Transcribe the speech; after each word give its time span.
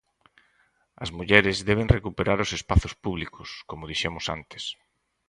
As 1.03 1.09
mulleres 1.17 1.57
deben 1.69 1.93
recuperar 1.97 2.37
os 2.45 2.51
espazos 2.57 2.93
públicos, 3.03 3.49
como 3.69 3.89
dixemos 3.91 4.25
antes. 4.37 4.63